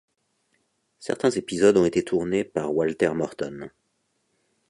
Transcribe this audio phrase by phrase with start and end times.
[0.97, 3.69] Certains épisodes ont été tournés par Walter Morton.